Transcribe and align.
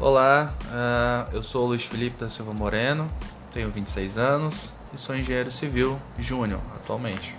Olá, 0.00 0.54
uh, 0.66 1.34
eu 1.34 1.42
sou 1.42 1.64
o 1.64 1.68
Luiz 1.70 1.82
Felipe 1.82 2.20
da 2.20 2.28
Silva 2.28 2.52
Moreno, 2.52 3.10
tenho 3.52 3.68
26 3.68 4.16
anos 4.16 4.72
e 4.94 4.96
sou 4.96 5.12
engenheiro 5.12 5.50
civil 5.50 5.98
júnior 6.16 6.60
atualmente. 6.76 7.34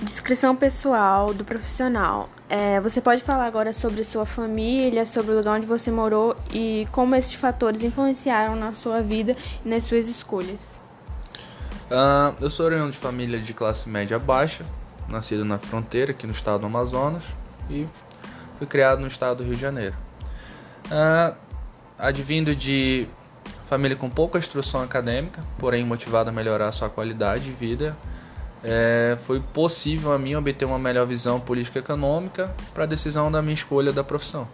Descrição 0.00 0.54
pessoal 0.54 1.34
do 1.34 1.44
profissional. 1.44 2.28
É, 2.48 2.80
você 2.80 3.00
pode 3.00 3.24
falar 3.24 3.46
agora 3.46 3.72
sobre 3.72 4.04
sua 4.04 4.24
família, 4.24 5.04
sobre 5.06 5.32
o 5.32 5.36
lugar 5.38 5.56
onde 5.56 5.66
você 5.66 5.90
morou 5.90 6.36
e 6.52 6.86
como 6.92 7.16
esses 7.16 7.34
fatores 7.34 7.82
influenciaram 7.82 8.54
na 8.54 8.72
sua 8.72 9.02
vida 9.02 9.36
e 9.64 9.68
nas 9.68 9.82
suas 9.82 10.06
escolhas. 10.06 10.60
Uh, 11.90 12.36
eu 12.40 12.48
sou 12.48 12.66
oriundo 12.66 12.92
de 12.92 12.98
família 12.98 13.40
de 13.40 13.52
classe 13.52 13.88
média 13.88 14.20
baixa, 14.20 14.64
nascido 15.08 15.44
na 15.44 15.58
fronteira, 15.58 16.12
aqui 16.12 16.28
no 16.28 16.32
estado 16.32 16.60
do 16.60 16.66
Amazonas, 16.66 17.24
e 17.68 17.88
fui 18.56 18.68
criado 18.68 19.00
no 19.00 19.08
estado 19.08 19.38
do 19.38 19.42
Rio 19.42 19.56
de 19.56 19.60
Janeiro. 19.60 19.96
Uh, 20.92 21.34
advindo 21.98 22.54
de 22.54 23.08
família 23.66 23.96
com 23.96 24.10
pouca 24.10 24.38
instrução 24.38 24.82
acadêmica, 24.82 25.42
porém 25.58 25.82
motivada 25.86 26.28
a 26.28 26.32
melhorar 26.32 26.70
sua 26.72 26.90
qualidade 26.90 27.44
de 27.44 27.52
vida, 27.52 27.96
é, 28.62 29.16
foi 29.24 29.40
possível 29.40 30.12
a 30.12 30.18
mim 30.18 30.34
obter 30.34 30.66
uma 30.66 30.78
melhor 30.78 31.06
visão 31.06 31.40
política 31.40 31.78
econômica 31.78 32.54
para 32.74 32.84
a 32.84 32.86
decisão 32.86 33.32
da 33.32 33.40
minha 33.40 33.54
escolha 33.54 33.92
da 33.92 34.04
profissão. 34.04 34.46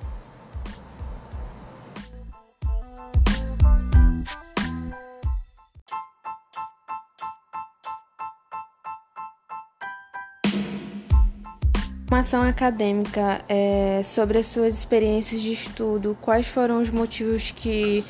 Formação 12.09 12.40
acadêmica 12.40 13.45
é, 13.46 14.01
sobre 14.02 14.38
as 14.38 14.46
suas 14.46 14.73
experiências 14.73 15.42
de 15.42 15.52
estudo, 15.52 16.16
quais 16.23 16.46
foram 16.46 16.80
os 16.80 16.88
motivos 16.88 17.50
que 17.50 18.02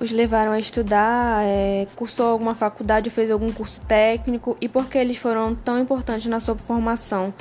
os 0.00 0.10
levaram 0.10 0.50
a 0.50 0.58
estudar, 0.58 1.44
é, 1.44 1.86
cursou 1.94 2.26
alguma 2.26 2.56
faculdade, 2.56 3.10
fez 3.10 3.30
algum 3.30 3.52
curso 3.52 3.80
técnico 3.82 4.56
e 4.60 4.68
por 4.68 4.88
que 4.88 4.98
eles 4.98 5.18
foram 5.18 5.54
tão 5.54 5.78
importantes 5.78 6.26
na 6.26 6.40
sua 6.40 6.56
formação? 6.56 7.32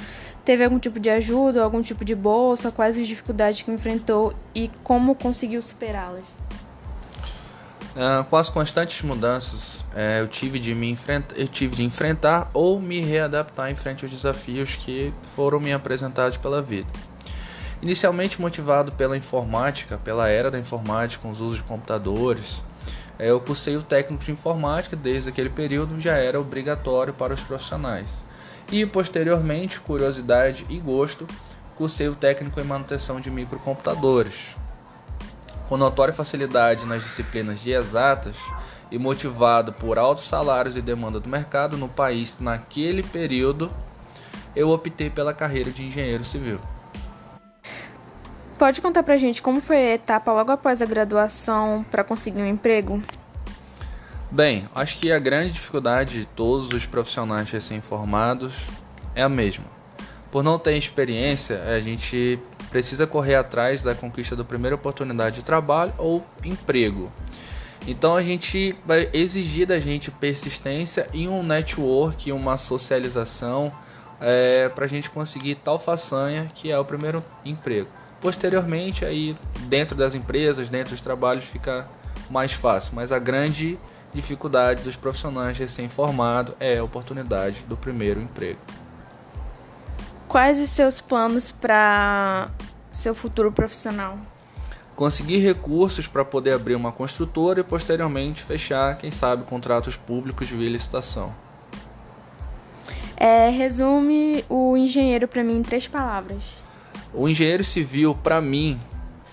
Teve 0.45 0.63
algum 0.63 0.77
tipo 0.77 0.99
de 0.99 1.09
ajuda, 1.09 1.63
algum 1.63 1.81
tipo 1.81 2.05
de 2.05 2.13
bolsa, 2.13 2.71
quais 2.71 2.95
as 2.95 3.07
dificuldades 3.07 3.63
que 3.63 3.71
enfrentou 3.71 4.35
e 4.53 4.69
como 4.83 5.15
conseguiu 5.15 5.63
superá-las? 5.63 6.36
Uh, 7.97 8.23
com 8.25 8.37
as 8.37 8.47
constantes 8.47 9.01
mudanças, 9.01 9.77
uh, 9.91 10.19
eu, 10.19 10.27
tive 10.27 10.59
de 10.59 10.75
me 10.75 10.95
eu 11.35 11.47
tive 11.47 11.77
de 11.77 11.83
enfrentar 11.83 12.47
ou 12.53 12.79
me 12.79 13.01
readaptar 13.01 13.71
em 13.71 13.75
frente 13.75 14.05
aos 14.05 14.13
desafios 14.13 14.75
que 14.75 15.11
foram 15.35 15.59
me 15.59 15.73
apresentados 15.73 16.37
pela 16.37 16.61
vida. 16.61 16.87
Inicialmente 17.81 18.39
motivado 18.39 18.91
pela 18.91 19.17
informática, 19.17 19.97
pela 19.97 20.29
era 20.29 20.51
da 20.51 20.59
informática, 20.59 21.23
com 21.23 21.31
os 21.31 21.41
usos 21.41 21.57
de 21.57 21.63
computadores, 21.63 22.57
uh, 23.17 23.23
eu 23.23 23.41
cursei 23.41 23.75
o 23.75 23.81
técnico 23.81 24.23
de 24.23 24.31
informática, 24.31 24.95
desde 24.95 25.29
aquele 25.29 25.49
período 25.49 25.99
já 25.99 26.17
era 26.17 26.39
obrigatório 26.39 27.15
para 27.15 27.33
os 27.33 27.41
profissionais. 27.41 28.23
E 28.71 28.85
posteriormente, 28.85 29.79
curiosidade 29.79 30.67
e 30.69 30.77
gosto, 30.77 31.25
cursei 31.75 32.07
o 32.07 32.15
técnico 32.15 32.59
em 32.59 32.63
manutenção 32.63 33.19
de 33.19 33.31
microcomputadores, 33.31 34.55
com 35.67 35.77
notória 35.77 36.13
facilidade 36.13 36.85
nas 36.85 37.03
disciplinas 37.03 37.59
de 37.59 37.71
exatas 37.71 38.35
e 38.89 38.97
motivado 38.97 39.73
por 39.73 39.97
altos 39.97 40.27
salários 40.27 40.77
e 40.77 40.81
demanda 40.81 41.19
do 41.19 41.29
mercado 41.29 41.77
no 41.77 41.89
país 41.89 42.37
naquele 42.39 43.03
período, 43.03 43.69
eu 44.55 44.69
optei 44.69 45.09
pela 45.09 45.33
carreira 45.33 45.69
de 45.69 45.85
engenheiro 45.85 46.23
civil. 46.23 46.59
Pode 48.57 48.81
contar 48.81 49.03
pra 49.03 49.17
gente 49.17 49.41
como 49.41 49.61
foi 49.61 49.77
a 49.77 49.93
etapa 49.95 50.31
logo 50.31 50.51
após 50.51 50.81
a 50.81 50.85
graduação 50.85 51.85
para 51.91 52.03
conseguir 52.03 52.41
um 52.41 52.47
emprego? 52.47 53.01
Bem, 54.31 54.67
acho 54.73 54.97
que 54.97 55.11
a 55.11 55.19
grande 55.19 55.53
dificuldade 55.53 56.21
de 56.21 56.25
todos 56.25 56.71
os 56.71 56.85
profissionais 56.85 57.49
recém-formados 57.51 58.53
é 59.13 59.21
a 59.21 59.29
mesma. 59.29 59.65
Por 60.31 60.43
não 60.43 60.57
ter 60.57 60.75
experiência, 60.75 61.63
a 61.63 61.79
gente 61.79 62.39
precisa 62.69 63.07
correr 63.07 63.35
atrás 63.35 63.81
da 63.81 63.95
conquista 63.95 64.35
da 64.35 64.43
primeira 64.43 64.75
oportunidade 64.75 65.37
de 65.37 65.43
trabalho 65.43 65.93
ou 65.97 66.25
emprego. 66.43 67.11
Então 67.87 68.15
a 68.15 68.21
gente 68.21 68.75
vai 68.85 69.09
exigir 69.13 69.65
da 69.65 69.79
gente 69.79 70.11
persistência 70.11 71.07
em 71.13 71.27
um 71.27 71.41
network, 71.41 72.31
uma 72.31 72.57
socialização 72.57 73.71
é, 74.19 74.67
para 74.69 74.85
a 74.85 74.87
gente 74.87 75.09
conseguir 75.09 75.55
tal 75.55 75.79
façanha 75.79 76.51
que 76.53 76.71
é 76.71 76.77
o 76.77 76.83
primeiro 76.83 77.23
emprego. 77.45 77.89
Posteriormente, 78.19 79.05
aí 79.05 79.35
dentro 79.67 79.95
das 79.95 80.15
empresas, 80.15 80.69
dentro 80.69 80.91
dos 80.91 81.01
trabalhos, 81.01 81.45
fica 81.45 81.87
mais 82.29 82.51
fácil. 82.51 82.93
Mas 82.95 83.11
a 83.11 83.19
grande 83.19 83.77
dificuldade 84.13 84.81
dos 84.81 84.95
profissionais 84.95 85.57
recém-formados 85.57 86.55
é 86.59 86.79
a 86.79 86.83
oportunidade 86.83 87.63
do 87.67 87.77
primeiro 87.77 88.19
emprego. 88.21 88.59
Quais 90.27 90.59
os 90.59 90.69
seus 90.69 90.99
planos 90.99 91.51
para 91.51 92.49
seu 92.91 93.15
futuro 93.15 93.51
profissional? 93.51 94.17
Conseguir 94.95 95.37
recursos 95.37 96.07
para 96.07 96.25
poder 96.25 96.53
abrir 96.53 96.75
uma 96.75 96.91
construtora 96.91 97.61
e 97.61 97.63
posteriormente 97.63 98.43
fechar, 98.43 98.97
quem 98.97 99.11
sabe, 99.11 99.43
contratos 99.45 99.95
públicos 99.95 100.49
via 100.49 100.69
licitação. 100.69 101.33
É, 103.15 103.49
resume 103.49 104.43
o 104.49 104.75
engenheiro 104.75 105.27
para 105.27 105.43
mim 105.43 105.59
em 105.59 105.63
três 105.63 105.87
palavras. 105.87 106.43
O 107.13 107.29
engenheiro 107.29 107.63
civil, 107.63 108.13
para 108.13 108.41
mim, 108.41 108.79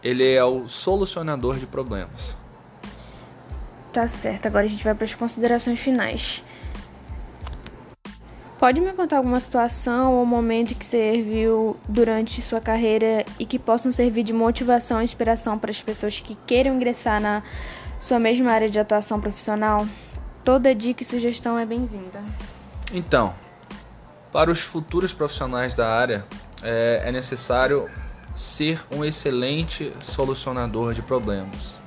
ele 0.02 0.32
é 0.32 0.44
o 0.44 0.68
solucionador 0.68 1.58
de 1.58 1.66
problemas. 1.66 2.36
Tá 3.92 4.06
certo, 4.06 4.46
agora 4.46 4.66
a 4.66 4.68
gente 4.68 4.84
vai 4.84 4.94
para 4.94 5.04
as 5.04 5.14
considerações 5.14 5.80
finais. 5.80 6.42
Pode 8.64 8.80
me 8.80 8.94
contar 8.94 9.18
alguma 9.18 9.38
situação 9.40 10.14
ou 10.14 10.24
momento 10.24 10.74
que 10.74 10.86
serviu 10.86 11.76
durante 11.86 12.40
sua 12.40 12.62
carreira 12.62 13.22
e 13.38 13.44
que 13.44 13.58
possam 13.58 13.92
servir 13.92 14.22
de 14.22 14.32
motivação 14.32 15.02
e 15.02 15.04
inspiração 15.04 15.58
para 15.58 15.70
as 15.70 15.82
pessoas 15.82 16.18
que 16.18 16.34
queiram 16.46 16.74
ingressar 16.74 17.20
na 17.20 17.42
sua 18.00 18.18
mesma 18.18 18.50
área 18.50 18.70
de 18.70 18.80
atuação 18.80 19.20
profissional? 19.20 19.86
Toda 20.42 20.74
dica 20.74 21.02
e 21.02 21.04
sugestão 21.04 21.58
é 21.58 21.66
bem-vinda. 21.66 22.24
Então, 22.90 23.34
para 24.32 24.50
os 24.50 24.60
futuros 24.60 25.12
profissionais 25.12 25.74
da 25.74 25.86
área, 25.86 26.24
é, 26.62 27.02
é 27.04 27.12
necessário 27.12 27.86
ser 28.34 28.80
um 28.90 29.04
excelente 29.04 29.92
solucionador 30.02 30.94
de 30.94 31.02
problemas. 31.02 31.78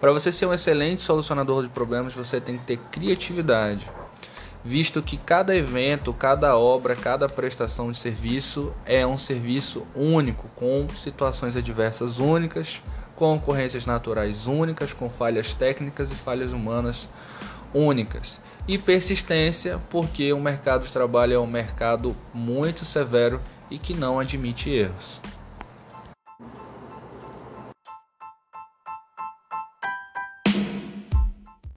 Para 0.00 0.10
você 0.12 0.32
ser 0.32 0.46
um 0.46 0.52
excelente 0.52 1.02
solucionador 1.02 1.62
de 1.62 1.68
problemas, 1.68 2.14
você 2.14 2.40
tem 2.40 2.58
que 2.58 2.64
ter 2.64 2.78
criatividade 2.90 3.88
visto 4.66 5.00
que 5.00 5.16
cada 5.16 5.54
evento, 5.54 6.12
cada 6.12 6.56
obra, 6.56 6.96
cada 6.96 7.28
prestação 7.28 7.92
de 7.92 7.96
serviço 7.96 8.72
é 8.84 9.06
um 9.06 9.16
serviço 9.16 9.86
único, 9.94 10.48
com 10.56 10.88
situações 10.88 11.56
adversas 11.56 12.18
únicas, 12.18 12.82
com 13.14 13.36
ocorrências 13.36 13.86
naturais 13.86 14.48
únicas, 14.48 14.92
com 14.92 15.08
falhas 15.08 15.54
técnicas 15.54 16.10
e 16.10 16.16
falhas 16.16 16.52
humanas 16.52 17.08
únicas. 17.72 18.40
E 18.66 18.76
persistência, 18.76 19.80
porque 19.88 20.32
o 20.32 20.40
mercado 20.40 20.84
de 20.84 20.92
trabalho 20.92 21.34
é 21.34 21.38
um 21.38 21.46
mercado 21.46 22.16
muito 22.34 22.84
severo 22.84 23.40
e 23.70 23.78
que 23.78 23.94
não 23.94 24.18
admite 24.18 24.68
erros. 24.68 25.20